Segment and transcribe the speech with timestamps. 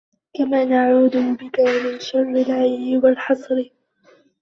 [0.37, 3.65] كَمَا نَعُوذُ بِك مِنْ شَرِّ الْعِيِّ وَالْحَصْرِ